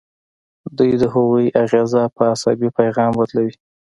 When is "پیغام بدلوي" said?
2.79-3.53